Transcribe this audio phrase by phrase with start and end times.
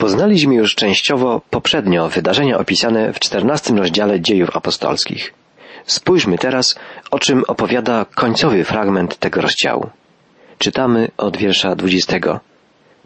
[0.00, 5.34] Poznaliśmy już częściowo poprzednio wydarzenia opisane w czternastym rozdziale dziejów apostolskich.
[5.86, 6.78] Spójrzmy teraz,
[7.10, 9.90] o czym opowiada końcowy fragment tego rozdziału.
[10.58, 12.40] Czytamy od wiersza dwudziestego.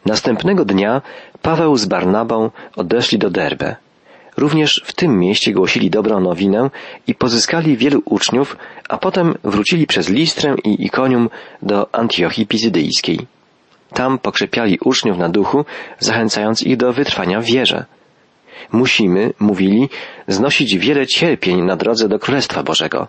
[0.06, 1.02] Następnego dnia
[1.42, 3.76] Paweł z Barnabą odeszli do Derbe.
[4.36, 6.70] Również w tym mieście głosili dobrą nowinę
[7.06, 8.56] i pozyskali wielu uczniów,
[8.88, 11.30] a potem wrócili przez Listrę i Ikonium
[11.62, 13.18] do Antiochii Pizydyjskiej.
[13.94, 15.64] Tam pokrzepiali uczniów na duchu,
[15.98, 17.84] zachęcając ich do wytrwania w wierze.
[18.72, 19.88] Musimy, mówili,
[20.28, 23.08] znosić wiele cierpień na drodze do Królestwa Bożego.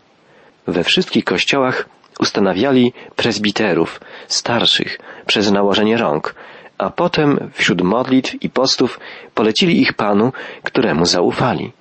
[0.68, 1.90] We wszystkich kościołach
[2.20, 6.36] ustanawiali prezbiterów, starszych, przez nałożenie rąk,
[6.78, 9.00] a potem wśród modlitw i postów
[9.34, 10.32] polecili ich Panu,
[10.64, 11.72] któremu zaufali.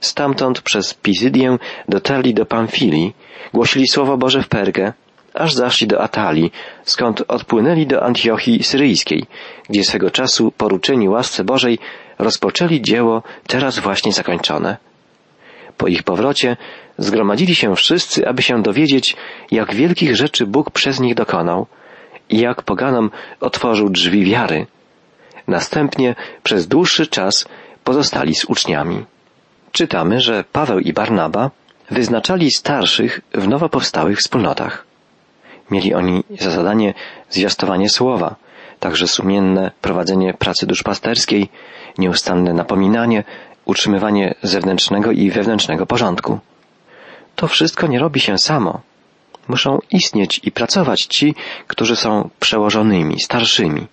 [0.00, 1.58] Stamtąd przez Pizydię
[1.88, 3.14] dotarli do Pamfilii,
[3.54, 4.92] głosili Słowo Boże w Pergę,
[5.34, 6.52] aż zaszli do Atalii,
[6.82, 9.26] skąd odpłynęli do Antiochii Syryjskiej,
[9.68, 11.78] gdzie swego czasu poruczeni łasce Bożej
[12.18, 14.76] rozpoczęli dzieło teraz właśnie zakończone.
[15.76, 16.56] Po ich powrocie
[16.98, 19.16] zgromadzili się wszyscy, aby się dowiedzieć,
[19.50, 21.66] jak wielkich rzeczy Bóg przez nich dokonał
[22.30, 24.66] i jak poganom otworzył drzwi wiary.
[25.48, 27.48] Następnie przez dłuższy czas
[27.84, 29.04] pozostali z uczniami.
[29.72, 31.50] Czytamy, że Paweł i Barnaba
[31.90, 34.93] wyznaczali starszych w nowo powstałych wspólnotach.
[35.74, 36.94] Mieli oni za zadanie
[37.30, 38.36] zwiastowanie słowa,
[38.80, 41.48] także sumienne prowadzenie pracy duszpasterskiej,
[41.98, 43.24] nieustanne napominanie,
[43.64, 46.38] utrzymywanie zewnętrznego i wewnętrznego porządku.
[47.36, 48.80] To wszystko nie robi się samo.
[49.48, 51.34] Muszą istnieć i pracować ci,
[51.66, 53.86] którzy są przełożonymi, starszymi.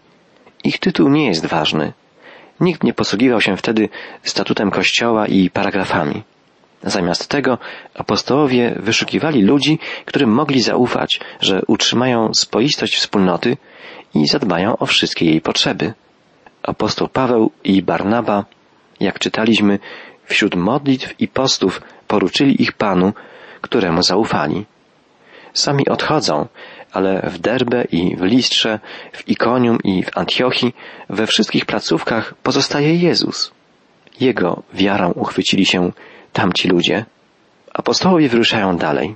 [0.64, 1.94] Ich tytuł nie jest ważny.
[2.60, 3.90] Nikt nie posługiwał się wtedy
[4.24, 6.24] statutem kościoła i paragrafami.
[6.84, 7.58] Zamiast tego
[7.94, 13.58] apostołowie wyszukiwali ludzi, którym mogli zaufać, że utrzymają spoistość wspólnoty
[14.14, 15.94] i zadbają o wszystkie jej potrzeby.
[16.64, 18.46] Apostoł Paweł i Barnaba,
[19.00, 19.80] jak czytaliśmy,
[20.26, 23.14] wśród modlitw i postów poruczyli ich Panu,
[23.62, 24.66] któremu zaufali.
[25.54, 26.48] Sami odchodzą,
[26.92, 28.80] ale w Derbe i w Listrze,
[29.12, 30.74] w Ikonium i w Antiochii,
[31.10, 33.52] we wszystkich placówkach pozostaje Jezus.
[34.20, 35.92] Jego wiarą uchwycili się
[36.34, 37.06] tamci ludzie.
[37.74, 39.16] Apostołowie wyruszają dalej.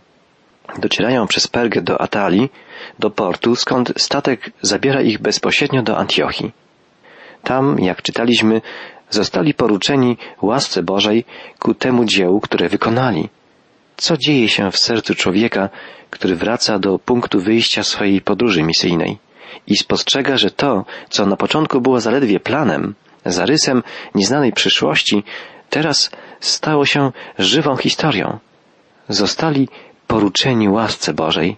[0.77, 2.49] Docierają przez Pergę do Atalii,
[2.99, 6.51] do portu, skąd statek zabiera ich bezpośrednio do Antiochii.
[7.43, 8.61] Tam, jak czytaliśmy,
[9.09, 11.25] zostali poruczeni łasce Bożej
[11.59, 13.29] ku temu dziełu, które wykonali.
[13.97, 15.69] Co dzieje się w sercu człowieka,
[16.09, 19.17] który wraca do punktu wyjścia swojej podróży misyjnej
[19.67, 22.95] i spostrzega, że to, co na początku było zaledwie planem,
[23.25, 23.83] zarysem
[24.15, 25.23] nieznanej przyszłości,
[25.69, 26.11] teraz
[26.47, 28.39] stało się żywą historią.
[29.09, 29.67] Zostali
[30.07, 31.57] poruczeni łasce Bożej.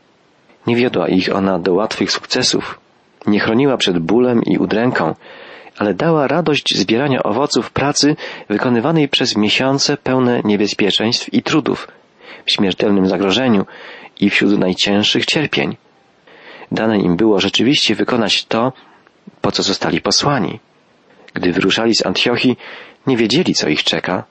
[0.68, 2.80] Nie wiodła ich ona do łatwych sukcesów,
[3.28, 5.16] nie chroniła przed bólem i udręką,
[5.78, 8.16] ale dała radość zbierania owoców pracy
[8.50, 11.88] wykonywanej przez miesiące pełne niebezpieczeństw i trudów,
[12.46, 13.66] w śmiertelnym zagrożeniu
[14.20, 15.78] i wśród najcięższych cierpień.
[16.72, 18.74] Dane im było rzeczywiście wykonać to,
[19.42, 20.60] po co zostali posłani.
[21.34, 22.58] Gdy wyruszali z Antiochii,
[23.08, 24.24] nie wiedzieli, co ich czeka,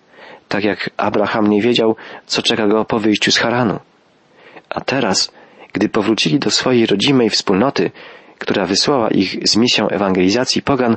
[0.48, 1.96] tak jak Abraham nie wiedział,
[2.26, 3.78] co czeka go po wyjściu z Haranu.
[4.70, 5.32] A teraz,
[5.72, 7.90] gdy powrócili do swojej rodzimej wspólnoty,
[8.38, 10.96] która wysłała ich z misją ewangelizacji pogan,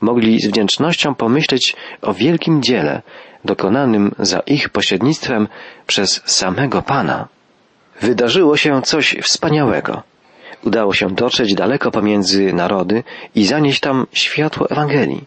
[0.00, 3.02] mogli z wdzięcznością pomyśleć o wielkim dziele
[3.44, 5.48] dokonanym za ich pośrednictwem
[5.86, 7.28] przez samego Pana.
[8.00, 10.02] Wydarzyło się coś wspaniałego.
[10.64, 15.24] Udało się dotrzeć daleko pomiędzy narody i zanieść tam światło Ewangelii.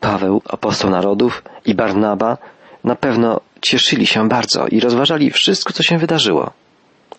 [0.00, 2.38] Paweł, apostoł narodów i Barnaba
[2.84, 6.50] na pewno cieszyli się bardzo i rozważali wszystko, co się wydarzyło.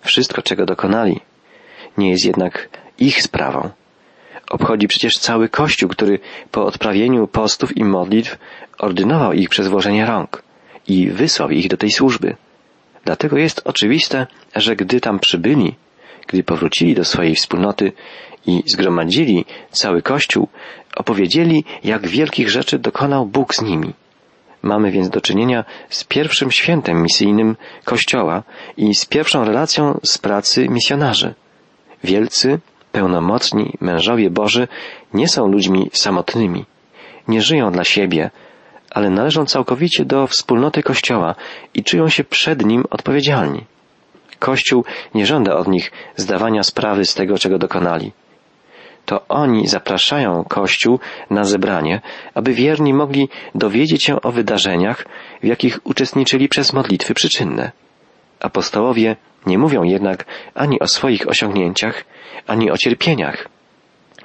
[0.02, 1.20] Wszystko, czego dokonali,
[1.98, 3.70] nie jest jednak ich sprawą.
[4.50, 6.20] Obchodzi przecież cały Kościół, który
[6.52, 8.38] po odprawieniu postów i modlitw
[8.78, 10.44] ordynował ich przez włożenie rąk
[10.88, 12.36] i wysłał ich do tej służby.
[13.06, 15.76] Dlatego jest oczywiste, że gdy tam przybyli,
[16.28, 17.92] gdy powrócili do swojej wspólnoty
[18.48, 20.48] i zgromadzili cały Kościół,
[20.96, 23.94] opowiedzieli, jak wielkich rzeczy dokonał Bóg z nimi.
[24.66, 28.44] Mamy więc do czynienia z pierwszym świętem misyjnym Kościoła
[28.78, 31.34] i z pierwszą relacją z pracy misjonarzy.
[32.04, 32.60] Wielcy,
[32.92, 34.68] pełnomocni mężowie Boży
[35.14, 36.66] nie są ludźmi samotnymi.
[37.28, 38.32] Nie żyją dla siebie,
[38.92, 41.36] ale należą całkowicie do wspólnoty Kościoła
[41.74, 43.66] i czują się przed nim odpowiedzialni.
[44.40, 48.12] Kościół nie żąda od nich zdawania sprawy z tego, czego dokonali.
[49.06, 51.00] To oni zapraszają Kościół
[51.30, 52.02] na zebranie,
[52.34, 55.06] aby wierni mogli dowiedzieć się o wydarzeniach,
[55.44, 57.72] w jakich uczestniczyli przez modlitwy przyczynne.
[58.40, 59.16] Apostołowie
[59.46, 60.26] nie mówią jednak
[60.56, 62.06] ani o swoich osiągnięciach,
[62.48, 63.50] ani o cierpieniach.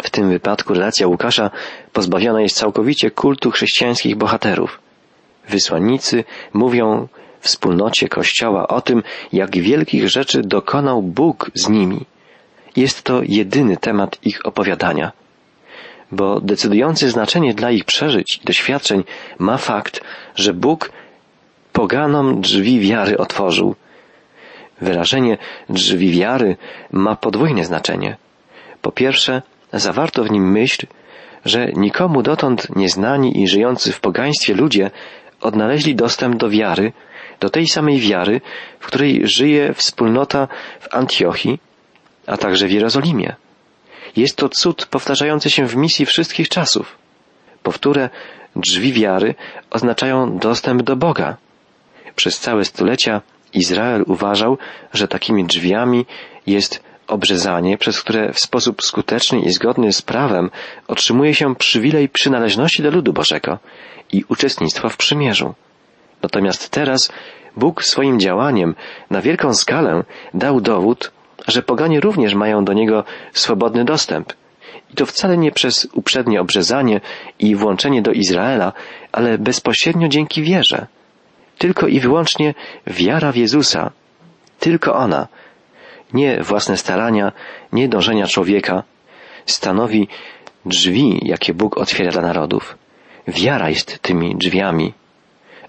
[0.03, 1.51] W tym wypadku relacja Łukasza
[1.93, 4.81] pozbawiona jest całkowicie kultu chrześcijańskich bohaterów.
[5.49, 7.09] Wysłannicy mówią
[7.41, 12.07] wspólnocie Kościoła o tym, jak wielkich rzeczy dokonał Bóg z nimi.
[12.77, 15.13] Jest to jedyny temat ich opowiadania,
[16.13, 19.05] bo decydujące znaczenie dla ich przeżyć i doświadczeń
[19.39, 20.01] ma fakt,
[20.35, 20.93] że Bóg
[21.73, 23.75] poganom drzwi wiary otworzył.
[24.81, 25.39] Wyrażenie
[25.69, 26.57] drzwi wiary
[26.93, 28.17] ma podwójne znaczenie.
[28.83, 29.43] Po pierwsze,
[29.73, 30.87] zawarto w nim myśl,
[31.45, 34.91] że nikomu dotąd nieznani i żyjący w pogaństwie ludzie
[35.41, 36.93] odnaleźli dostęp do wiary,
[37.41, 38.41] do tej samej wiary,
[38.81, 40.49] w której żyje wspólnota
[40.81, 41.59] w Antiochii,
[42.31, 43.37] a także w Jerozolimie.
[44.17, 46.99] Jest to cud powtarzający się w misji wszystkich czasów.
[47.63, 48.11] Powtórę,
[48.57, 49.35] drzwi wiary
[49.71, 51.37] oznaczają dostęp do Boga.
[52.17, 53.21] Przez całe stulecia
[53.55, 54.59] Izrael uważał,
[54.93, 56.07] że takimi drzwiami
[56.47, 60.51] jest obrzezanie, przez które w sposób skuteczny i zgodny z prawem
[60.89, 63.59] otrzymuje się przywilej przynależności do ludu Bożego
[64.13, 65.55] i uczestnictwa w przymierzu.
[66.23, 67.13] Natomiast teraz
[67.57, 68.75] Bóg swoim działaniem
[69.11, 70.05] na wielką skalę
[70.35, 71.13] dał dowód,
[71.49, 74.33] że poganie również mają do niego swobodny dostęp.
[74.91, 77.01] I to wcale nie przez uprzednie obrzezanie
[77.39, 78.73] i włączenie do Izraela,
[79.13, 80.87] ale bezpośrednio dzięki wierze.
[81.59, 82.55] Tylko i wyłącznie
[82.87, 83.91] wiara w Jezusa,
[84.59, 85.29] tylko ona,
[86.13, 87.33] nie własne starania,
[87.73, 88.83] nie dążenia człowieka,
[89.47, 90.09] stanowi
[90.67, 92.79] drzwi, jakie Bóg otwiera dla narodów.
[93.29, 94.93] Wiara jest tymi drzwiami,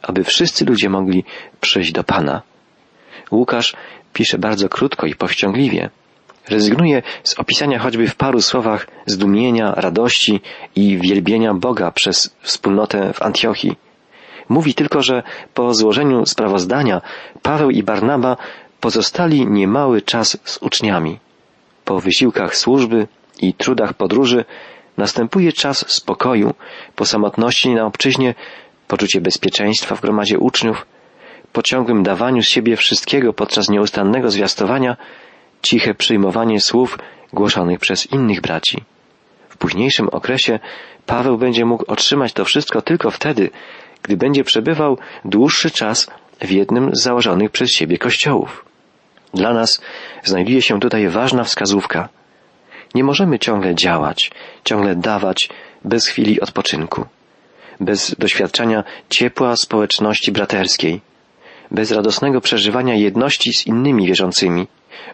[0.02, 1.24] aby wszyscy ludzie mogli
[1.62, 2.42] przyjść do Pana.
[3.32, 3.76] Łukasz
[4.14, 5.90] pisze bardzo krótko i powściągliwie.
[6.50, 10.42] Rezygnuje z opisania choćby w paru słowach zdumienia, radości
[10.76, 13.76] i wielbienia Boga przez wspólnotę w Antiochii.
[14.50, 15.24] Mówi tylko, że
[15.54, 17.02] po złożeniu sprawozdania
[17.42, 18.38] Paweł i Barnaba
[18.80, 21.20] pozostali niemały czas z uczniami.
[21.86, 23.08] Po wysiłkach służby
[23.42, 24.46] i trudach podróży
[24.98, 26.54] następuje czas spokoju,
[26.96, 28.36] po samotności na obczyźnie
[28.88, 30.86] poczucie bezpieczeństwa w gromadzie uczniów,
[31.54, 34.98] po ciągłym dawaniu z siebie wszystkiego podczas nieustannego zwiastowania,
[35.62, 37.00] ciche przyjmowanie słów
[37.34, 38.84] głoszonych przez innych braci.
[39.50, 40.60] W późniejszym okresie
[41.06, 43.50] Paweł będzie mógł otrzymać to wszystko tylko wtedy,
[44.04, 46.08] gdy będzie przebywał dłuższy czas
[46.42, 48.66] w jednym z założonych przez siebie kościołów.
[49.34, 49.82] Dla nas
[50.24, 52.10] znajduje się tutaj ważna wskazówka.
[52.96, 54.32] Nie możemy ciągle działać,
[54.64, 55.50] ciągle dawać
[55.86, 57.06] bez chwili odpoczynku,
[57.80, 61.02] bez doświadczenia ciepła społeczności braterskiej,
[61.72, 64.68] bez radosnego przeżywania jedności z innymi wierzącymi,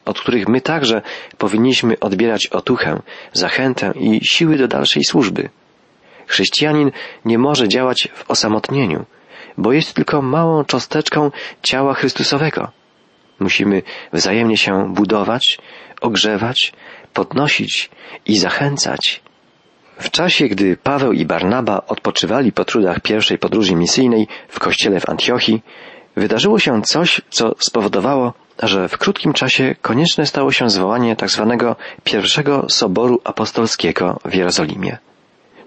[0.05, 1.01] od których my także
[1.37, 3.01] powinniśmy odbierać otuchę,
[3.33, 5.49] zachętę i siły do dalszej służby.
[6.27, 6.91] Chrześcijanin
[7.25, 9.05] nie może działać w osamotnieniu,
[9.57, 11.31] bo jest tylko małą cząsteczką
[11.63, 12.71] ciała Chrystusowego.
[13.39, 13.81] Musimy
[14.13, 15.59] wzajemnie się budować,
[16.01, 16.73] ogrzewać,
[17.13, 17.89] podnosić
[18.25, 19.21] i zachęcać.
[19.99, 25.09] W czasie, gdy Paweł i Barnaba odpoczywali po trudach pierwszej podróży misyjnej w kościele w
[25.09, 25.61] Antiochii,
[26.17, 28.33] wydarzyło się coś, co spowodowało,
[28.63, 31.57] że w krótkim czasie konieczne stało się zwołanie tzw.
[31.59, 34.97] Tak pierwszego Soboru Apostolskiego w Jerozolimie.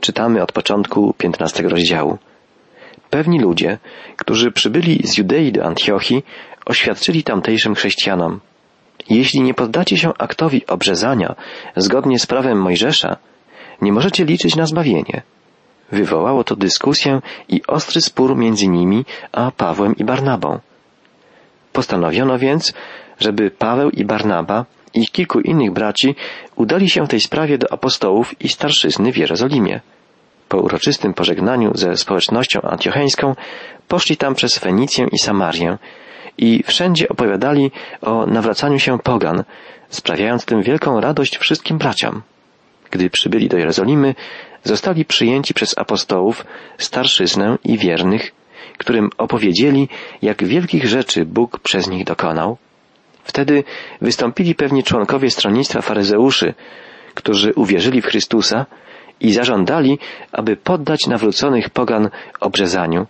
[0.01, 2.19] Czytamy od początku 15 rozdziału.
[3.11, 3.79] Pewni ludzie,
[4.17, 6.25] którzy przybyli z Judei do Antiochii,
[6.67, 8.41] oświadczyli tamtejszym chrześcijanom,
[9.09, 11.35] jeśli nie poddacie się aktowi obrzezania
[11.77, 13.17] zgodnie z prawem Mojżesza,
[13.83, 15.23] nie możecie liczyć na zbawienie.
[15.93, 20.59] Wywołało to dyskusję i ostry spór między nimi a Pawłem i Barnabą.
[21.73, 22.73] Postanowiono więc,
[23.19, 26.15] żeby Paweł i Barnaba i kilku innych braci
[26.57, 29.81] udali się w tej sprawie do apostołów i starszyzny w Jerozolimie.
[30.49, 33.35] Po uroczystym pożegnaniu ze społecznością antiocheńską
[33.89, 35.79] poszli tam przez Fenicję i Samarię
[36.39, 37.71] i wszędzie opowiadali
[38.03, 39.45] o nawracaniu się pogan,
[39.89, 42.23] sprawiając tym wielką radość wszystkim braciom.
[42.91, 44.15] Gdy przybyli do Jerozolimy,
[44.65, 46.47] zostali przyjęci przez apostołów,
[46.79, 48.33] starszyznę i wiernych,
[48.79, 49.89] którym opowiedzieli,
[50.23, 52.57] jak wielkich rzeczy Bóg przez nich dokonał.
[53.25, 53.65] Wtedy
[54.01, 56.55] wystąpili pewni członkowie stronnictwa faryzeuszy,
[57.15, 58.67] którzy uwierzyli w Chrystusa
[59.21, 59.99] i zażądali,
[60.33, 63.07] aby poddać nawróconych pogan obrzezaniu,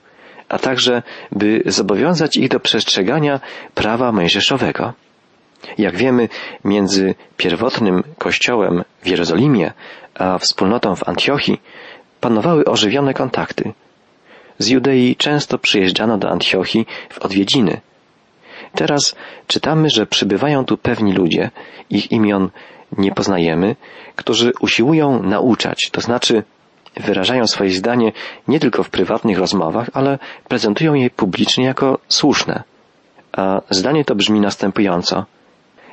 [0.49, 3.41] a także by zobowiązać ich do przestrzegania
[3.75, 4.93] prawa mojżeszowego.
[5.79, 6.29] Jak wiemy,
[6.65, 9.73] między pierwotnym kościołem w Jerozolimie
[10.15, 11.61] a wspólnotą w Antiochii
[12.21, 13.73] panowały ożywione kontakty.
[14.59, 17.81] Z Judei często przyjeżdżano do Antiochii w odwiedziny.
[18.75, 21.51] Teraz czytamy, że przybywają tu pewni ludzie,
[21.91, 22.51] ich imion
[22.99, 23.77] nie poznajemy,
[24.17, 26.43] którzy usiłują nauczać, to znaczy
[26.97, 28.13] wyrażają swoje zdanie
[28.49, 32.63] nie tylko w prywatnych rozmowach, ale prezentują je publicznie jako słuszne.
[33.33, 35.25] A zdanie to brzmi następująco.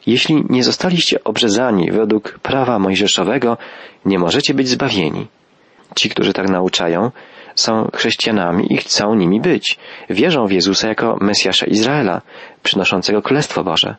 [0.08, 3.58] Jeśli nie zostaliście obrzezani według prawa mojżeszowego,
[4.06, 5.28] nie możecie być zbawieni.
[5.96, 7.12] Ci, którzy tak nauczają,
[7.56, 9.78] są chrześcijanami i chcą nimi być.
[10.10, 12.22] Wierzą w Jezusa jako Mesjasza Izraela,
[12.64, 13.96] przynoszącego Królestwo Boże.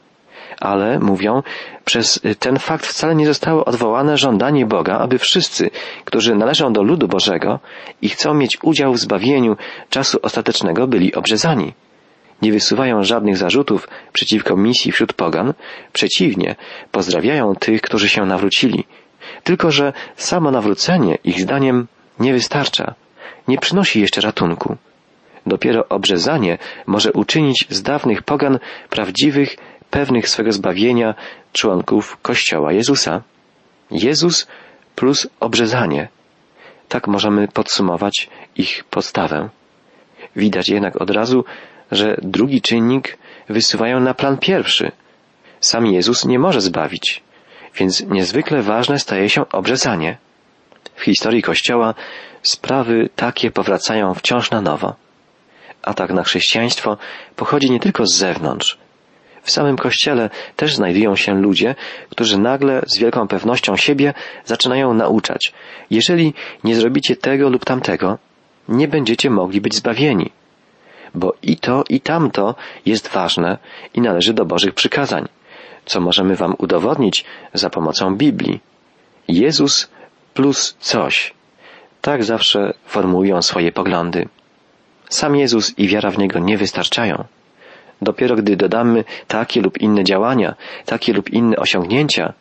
[0.61, 1.43] Ale, mówią,
[1.85, 5.71] przez ten fakt wcale nie zostało odwołane żądanie Boga, aby wszyscy,
[6.05, 7.59] którzy należą do ludu Bożego
[8.03, 9.57] i chcą mieć udział w zbawieniu
[9.91, 11.73] czasu ostatecznego, byli obrzezani
[12.43, 15.55] nie wysuwają żadnych zarzutów przeciwko misji wśród pogan,
[15.93, 16.57] przeciwnie,
[16.93, 18.85] pozdrawiają tych, którzy się nawrócili.
[19.45, 21.87] Tylko, że samo nawrócenie, ich zdaniem,
[22.21, 22.95] nie wystarcza,
[23.49, 24.77] nie przynosi jeszcze ratunku.
[25.47, 28.59] Dopiero obrzezanie może uczynić z dawnych pogan
[28.91, 29.57] prawdziwych,
[29.91, 31.15] pewnych swego zbawienia
[31.53, 33.23] członków Kościoła Jezusa.
[33.91, 34.47] Jezus
[34.95, 36.09] plus obrzezanie.
[36.89, 39.49] Tak możemy podsumować ich podstawę.
[40.37, 41.45] Widać jednak od razu,
[41.93, 43.19] że drugi czynnik
[43.49, 44.93] wysuwają na plan pierwszy.
[45.61, 47.23] Sam Jezus nie może zbawić,
[47.75, 50.19] więc niezwykle ważne staje się obrzezanie.
[50.95, 51.95] W historii Kościoła
[52.43, 54.95] sprawy takie powracają wciąż na nowo.
[55.83, 56.97] Atak na chrześcijaństwo
[57.37, 58.79] pochodzi nie tylko z zewnątrz.
[59.43, 61.75] W samym Kościele też znajdują się ludzie,
[62.11, 64.15] którzy nagle z wielką pewnością siebie
[64.45, 65.53] zaczynają nauczać.
[65.91, 68.19] Jeżeli nie zrobicie tego lub tamtego,
[68.69, 70.31] nie będziecie mogli być zbawieni
[71.15, 72.55] bo i to, i tamto
[72.87, 73.59] jest ważne
[73.95, 75.29] i należy do Bożych przykazań,
[75.85, 77.25] co możemy Wam udowodnić
[77.55, 78.61] za pomocą Biblii.
[79.29, 79.91] Jezus
[80.35, 81.35] plus coś.
[82.01, 84.29] Tak zawsze formułują swoje poglądy.
[85.09, 87.25] Sam Jezus i wiara w Niego nie wystarczają.
[88.03, 90.55] Dopiero gdy dodamy takie lub inne działania,
[90.87, 92.33] takie lub inne osiągnięcia,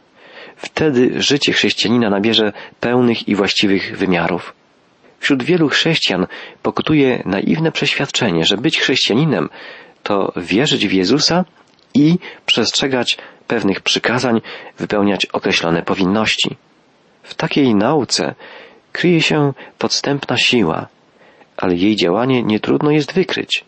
[0.55, 4.53] wtedy życie chrześcijanina nabierze pełnych i właściwych wymiarów.
[5.19, 6.27] Wśród wielu chrześcijan
[6.63, 9.49] pokutuje naiwne przeświadczenie, że być chrześcijaninem
[10.03, 11.45] to wierzyć w Jezusa
[11.93, 14.41] i przestrzegać pewnych przykazań,
[14.77, 16.55] wypełniać określone powinności.
[17.23, 18.35] W takiej nauce
[18.91, 20.87] kryje się podstępna siła,
[21.57, 23.65] ale jej działanie nie trudno jest wykryć.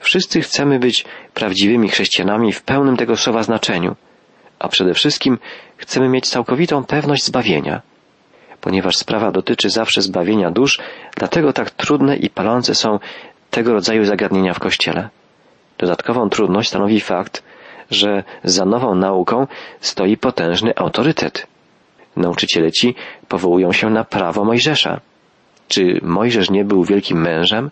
[0.00, 1.04] Wszyscy chcemy być
[1.34, 3.96] prawdziwymi chrześcijanami w pełnym tego słowa znaczeniu,
[4.58, 5.38] a przede wszystkim
[5.76, 7.82] chcemy mieć całkowitą pewność zbawienia
[8.60, 10.80] ponieważ sprawa dotyczy zawsze zbawienia dusz,
[11.16, 12.98] dlatego tak trudne i palące są
[13.50, 15.08] tego rodzaju zagadnienia w Kościele.
[15.78, 17.42] Dodatkową trudność stanowi fakt,
[17.90, 19.46] że za nową nauką
[19.80, 21.46] stoi potężny autorytet.
[22.16, 22.94] Nauczyciele ci
[23.28, 25.00] powołują się na prawo Mojżesza.
[25.68, 27.70] Czy Mojżesz nie był wielkim mężem?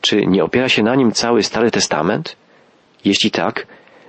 [0.00, 2.36] Czy nie opiera się na nim cały Stary Testament?
[3.04, 3.66] Jeśli tak,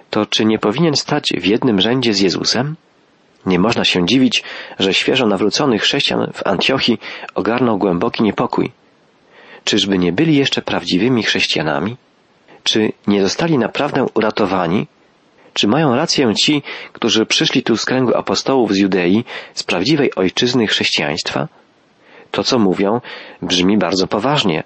[0.09, 2.75] to czy nie powinien stać w jednym rzędzie z Jezusem?
[3.49, 4.43] Nie można się dziwić,
[4.79, 6.99] że świeżo nawróconych chrześcijan w Antiochii
[7.35, 8.71] ogarnął głęboki niepokój.
[9.63, 11.97] Czyżby nie byli jeszcze prawdziwymi chrześcijanami?
[12.63, 14.87] Czy nie zostali naprawdę uratowani?
[15.53, 16.63] Czy mają rację ci,
[16.93, 21.47] którzy przyszli tu z kręgu apostołów z Judei, z prawdziwej ojczyzny chrześcijaństwa?
[22.31, 23.01] To, co mówią,
[23.41, 24.63] brzmi bardzo poważnie.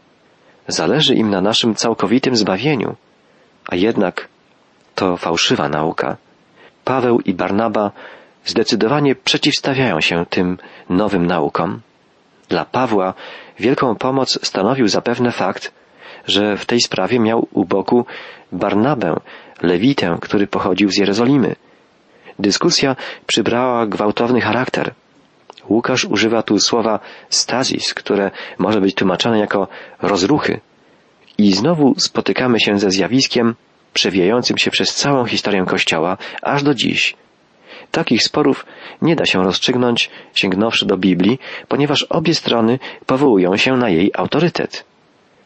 [0.67, 2.95] Zależy im na naszym całkowitym zbawieniu.
[3.67, 4.27] A jednak
[4.95, 6.17] to fałszywa nauka.
[6.83, 7.91] Paweł i Barnaba
[8.45, 10.57] zdecydowanie przeciwstawiają się tym
[10.89, 11.81] nowym naukom.
[12.49, 13.13] Dla Pawła
[13.59, 15.71] wielką pomoc stanowił zapewne fakt,
[16.27, 18.05] że w tej sprawie miał u boku
[18.51, 19.15] Barnabę,
[19.61, 21.55] lewitę, który pochodził z Jerozolimy.
[22.39, 22.95] Dyskusja
[23.27, 24.93] przybrała gwałtowny charakter.
[25.69, 29.67] Łukasz używa tu słowa stazis, które może być tłumaczone jako
[30.01, 30.59] rozruchy.
[31.37, 33.55] I znowu spotykamy się ze zjawiskiem
[33.93, 37.15] przewijającym się przez całą historię Kościoła aż do dziś.
[37.93, 38.65] Takich sporów
[39.01, 44.85] nie da się rozstrzygnąć, sięgnąwszy do Biblii, ponieważ obie strony powołują się na jej autorytet.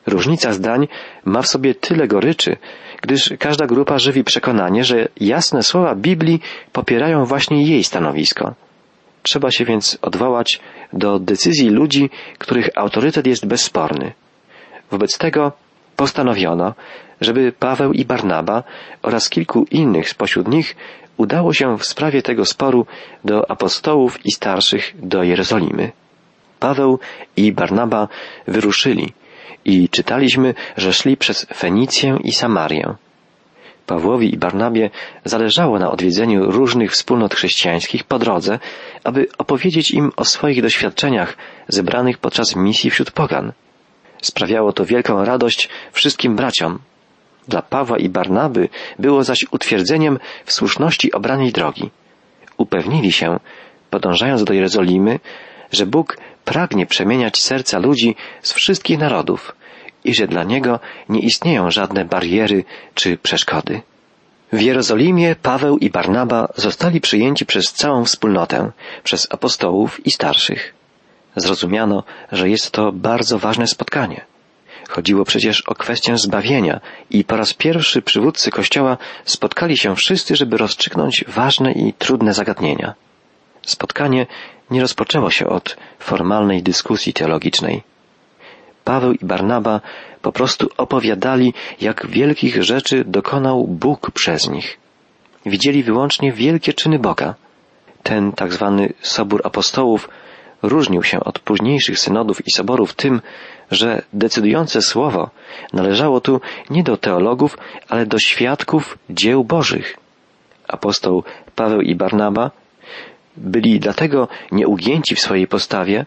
[0.05, 0.87] Różnica zdań
[1.25, 2.57] ma w sobie tyle goryczy,
[3.01, 8.53] gdyż każda grupa żywi przekonanie, że jasne słowa Biblii popierają właśnie jej stanowisko.
[9.23, 10.59] Trzeba się więc odwołać
[10.93, 14.13] do decyzji ludzi, których autorytet jest bezsporny.
[14.91, 15.51] Wobec tego
[15.97, 16.73] postanowiono,
[17.21, 18.63] żeby Paweł i Barnaba
[19.01, 20.75] oraz kilku innych spośród nich
[21.17, 22.85] udało się w sprawie tego sporu
[23.25, 25.91] do apostołów i starszych do Jerozolimy.
[26.59, 26.99] Paweł
[27.37, 28.07] i Barnaba
[28.47, 29.13] wyruszyli
[29.65, 32.95] i czytaliśmy, że szli przez Fenicję i Samarię.
[33.87, 34.89] Pawłowi i Barnabie
[35.25, 38.59] zależało na odwiedzeniu różnych wspólnot chrześcijańskich po drodze,
[39.03, 41.37] aby opowiedzieć im o swoich doświadczeniach
[41.67, 43.51] zebranych podczas misji wśród pogan.
[44.21, 46.79] Sprawiało to wielką radość wszystkim braciom,
[47.47, 48.69] dla Pawła i Barnaby
[48.99, 51.89] było zaś utwierdzeniem w słuszności obranej drogi.
[52.57, 53.39] Upewnili się,
[53.89, 55.19] podążając do Jerozolimy,
[55.71, 59.55] że Bóg pragnie przemieniać serca ludzi z wszystkich narodów
[60.03, 62.63] i że dla Niego nie istnieją żadne bariery
[62.95, 63.81] czy przeszkody.
[64.53, 68.71] W Jerozolimie Paweł i Barnaba zostali przyjęci przez całą wspólnotę,
[69.03, 70.73] przez apostołów i starszych.
[71.37, 74.25] Zrozumiano, że jest to bardzo ważne spotkanie.
[74.89, 76.79] Chodziło przecież o kwestię zbawienia
[77.09, 82.93] i po raz pierwszy przywódcy Kościoła spotkali się wszyscy, żeby rozstrzygnąć ważne i trudne zagadnienia.
[83.61, 84.27] Spotkanie
[84.71, 87.83] nie rozpoczęło się od formalnej dyskusji teologicznej.
[88.83, 89.81] Paweł i Barnaba
[90.21, 94.77] po prostu opowiadali, jak wielkich rzeczy dokonał Bóg przez nich.
[95.45, 97.35] Widzieli wyłącznie wielkie czyny Boga.
[98.03, 100.09] Ten tak zwany Sobór Apostołów
[100.61, 103.21] różnił się od późniejszych synodów i soborów tym,
[103.71, 105.29] że decydujące słowo
[105.73, 107.57] należało tu nie do teologów,
[107.89, 109.97] ale do świadków dzieł Bożych.
[110.67, 111.23] Apostoł
[111.55, 112.51] Paweł i Barnaba
[113.37, 116.05] byli dlatego nieugięci w swojej postawie,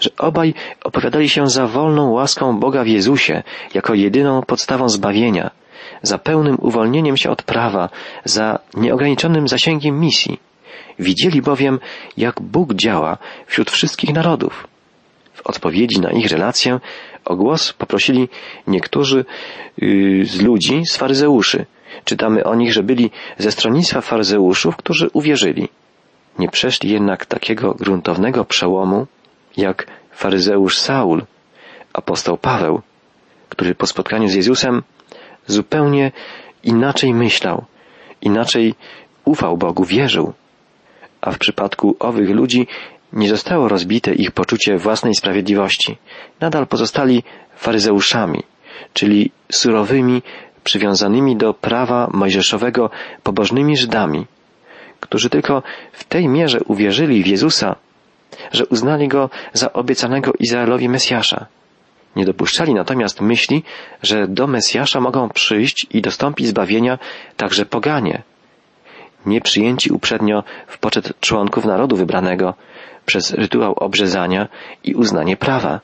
[0.00, 3.42] że obaj opowiadali się za wolną łaską Boga w Jezusie
[3.74, 5.50] jako jedyną podstawą zbawienia,
[6.02, 7.88] za pełnym uwolnieniem się od prawa,
[8.24, 10.47] za nieograniczonym zasięgiem misji.
[10.98, 11.78] Widzieli bowiem,
[12.16, 14.68] jak Bóg działa wśród wszystkich narodów.
[15.34, 16.80] W odpowiedzi na ich relację
[17.24, 18.28] o głos poprosili
[18.66, 19.24] niektórzy
[19.78, 21.66] yy, z ludzi z faryzeuszy.
[22.04, 25.68] Czytamy o nich, że byli ze stronnictwa faryzeuszów, którzy uwierzyli.
[26.38, 29.06] Nie przeszli jednak takiego gruntownego przełomu,
[29.56, 31.22] jak faryzeusz Saul,
[31.92, 32.80] apostoł Paweł,
[33.48, 34.82] który po spotkaniu z Jezusem
[35.46, 36.12] zupełnie
[36.64, 37.64] inaczej myślał,
[38.22, 38.74] inaczej
[39.24, 40.32] ufał Bogu, wierzył.
[41.20, 42.66] A w przypadku owych ludzi
[43.12, 45.96] nie zostało rozbite ich poczucie własnej sprawiedliwości.
[46.40, 47.22] Nadal pozostali
[47.56, 48.42] faryzeuszami,
[48.92, 50.22] czyli surowymi,
[50.64, 52.90] przywiązanymi do prawa mojżeszowego
[53.22, 54.26] pobożnymi Żydami,
[55.00, 57.76] którzy tylko w tej mierze uwierzyli w Jezusa,
[58.52, 61.46] że uznali go za obiecanego Izraelowi Mesjasza.
[62.16, 63.62] Nie dopuszczali natomiast myśli,
[64.02, 66.98] że do Mesjasza mogą przyjść i dostąpić zbawienia
[67.36, 68.22] także poganie,
[69.26, 72.54] nie przyjęci uprzednio w poczet członków narodu wybranego
[73.06, 74.48] przez rytuał obrzezania
[74.84, 75.80] i uznanie prawa.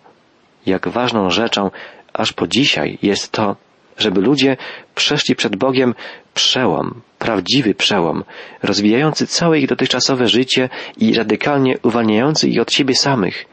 [0.67, 1.71] Jak ważną rzeczą
[2.13, 3.57] aż po dzisiaj jest to,
[3.99, 4.57] żeby ludzie
[4.95, 5.95] przeszli przed Bogiem
[6.35, 8.25] przełom, prawdziwy przełom,
[8.63, 13.45] rozwijający całe ich dotychczasowe życie i radykalnie uwalniający ich od siebie samych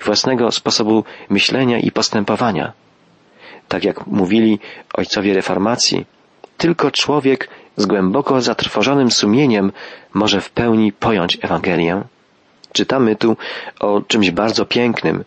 [0.00, 2.72] i własnego sposobu myślenia i postępowania.
[3.68, 4.58] Tak jak mówili
[4.94, 6.06] ojcowie reformacji,
[6.56, 7.48] tylko człowiek
[7.78, 9.72] z głęboko zatrwożonym sumieniem
[10.14, 12.02] może w pełni pojąć Ewangelię.
[12.72, 13.36] Czytamy tu
[13.80, 15.24] o czymś bardzo pięknym,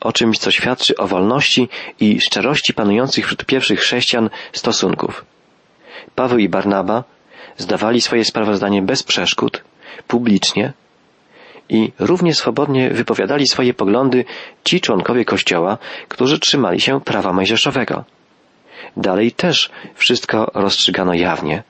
[0.00, 1.68] o czymś, co świadczy o wolności
[2.00, 5.24] i szczerości panujących wśród pierwszych chrześcijan stosunków.
[6.14, 7.04] Paweł i Barnaba
[7.56, 9.64] zdawali swoje sprawozdanie bez przeszkód,
[10.08, 10.72] publicznie
[11.68, 14.24] i równie swobodnie wypowiadali swoje poglądy
[14.64, 18.04] ci członkowie Kościoła, którzy trzymali się prawa mojżeszowego.
[18.96, 21.62] Dalej też wszystko rozstrzygano jawnie.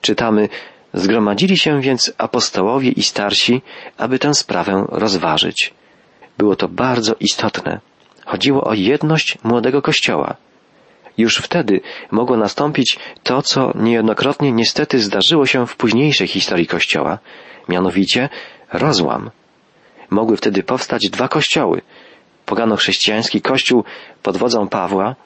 [0.00, 0.48] Czytamy,
[0.94, 3.62] zgromadzili się więc apostołowie i starsi,
[3.98, 5.74] aby tę sprawę rozważyć.
[6.38, 7.80] Było to bardzo istotne.
[8.26, 10.36] Chodziło o jedność młodego Kościoła.
[11.18, 17.18] Już wtedy mogło nastąpić to, co niejednokrotnie niestety zdarzyło się w późniejszej historii Kościoła,
[17.68, 18.28] mianowicie
[18.72, 19.30] rozłam.
[20.10, 21.82] Mogły wtedy powstać dwa kościoły.
[22.46, 23.84] Pogano-chrześcijański kościół
[24.22, 25.16] pod wodzą Pawła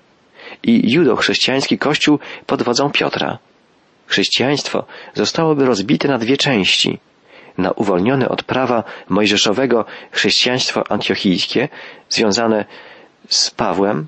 [0.63, 3.39] i judo-chrześcijański kościół pod wodzą Piotra.
[4.07, 6.99] Chrześcijaństwo zostałoby rozbite na dwie części.
[7.59, 11.69] Na uwolnione od prawa mojżeszowego chrześcijaństwo antiochijskie,
[12.09, 12.65] związane
[13.29, 14.07] z Pawłem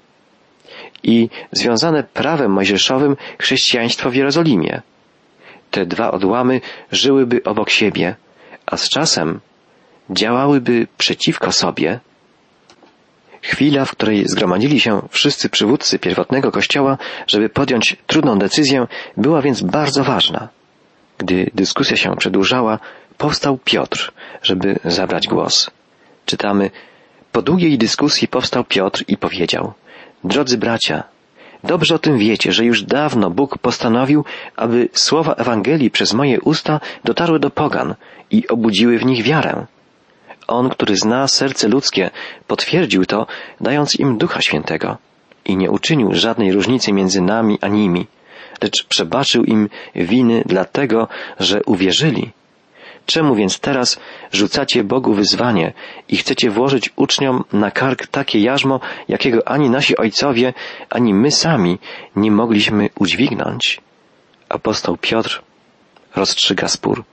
[1.03, 4.83] i związane prawem mojżeszowym chrześcijaństwo w Jerozolimie.
[5.71, 6.61] Te dwa odłamy
[6.93, 8.15] żyłyby obok siebie,
[8.67, 9.41] a z czasem
[10.11, 12.01] działałyby przeciwko sobie.
[13.43, 19.63] Chwila, w której zgromadzili się wszyscy przywódcy pierwotnego kościoła, żeby podjąć trudną decyzję, była więc
[19.63, 20.49] bardzo ważna.
[21.19, 22.79] Gdy dyskusja się przedłużała,
[23.19, 25.71] powstał Piotr, żeby zabrać głos.
[26.27, 26.71] Czytamy,
[27.33, 29.73] po długiej dyskusji powstał Piotr i powiedział,
[30.25, 31.05] Drodzy bracia,
[31.65, 34.25] dobrze o tym wiecie, że już dawno Bóg postanowił,
[34.57, 37.95] aby słowa Ewangelii przez moje usta dotarły do pogan
[38.31, 39.67] i obudziły w nich wiarę.
[40.49, 42.11] On, który zna serce ludzkie,
[42.47, 43.27] potwierdził to,
[43.61, 44.97] dając im Ducha Świętego
[45.45, 48.07] i nie uczynił żadnej różnicy między nami a nimi,
[48.63, 51.09] lecz przebaczył im winy dlatego,
[51.41, 52.31] że uwierzyli.
[53.07, 54.01] Czemu więc teraz
[54.33, 55.73] rzucacie Bogu wyzwanie
[56.09, 60.55] i chcecie włożyć uczniom na kark takie jarzmo, jakiego ani nasi ojcowie,
[60.91, 61.79] ani my sami
[62.17, 63.81] nie mogliśmy udźwignąć?
[64.49, 65.43] Apostoł Piotr
[66.17, 67.05] rozstrzyga spór.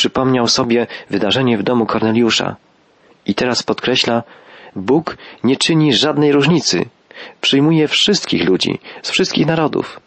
[0.00, 2.56] Przypomniał sobie wydarzenie w domu Korneliusza
[3.26, 4.22] i teraz podkreśla,
[4.76, 6.84] Bóg nie czyni żadnej różnicy.
[7.40, 10.00] Przyjmuje wszystkich ludzi z wszystkich narodów.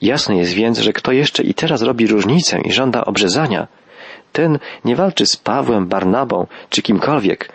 [0.00, 3.66] Jasne jest więc, że kto jeszcze i teraz robi różnicę i żąda obrzezania,
[4.32, 7.48] ten nie walczy z Pawłem, Barnabą czy kimkolwiek,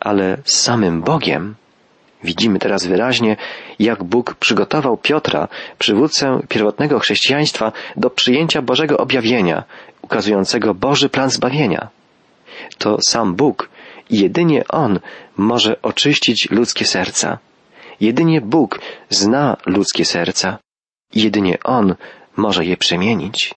[0.00, 1.54] ale z samym Bogiem.
[2.24, 3.36] Widzimy teraz wyraźnie,
[3.78, 5.48] jak Bóg przygotował Piotra,
[5.78, 9.64] przywódcę pierwotnego chrześcijaństwa, do przyjęcia Bożego objawienia,
[10.02, 11.88] ukazującego Boży plan zbawienia.
[12.78, 13.68] To sam Bóg
[14.10, 15.00] i jedynie On
[15.36, 17.38] może oczyścić ludzkie serca.
[18.00, 20.58] Jedynie Bóg zna ludzkie serca.
[21.14, 21.94] Jedynie On
[22.36, 23.54] może je przemienić.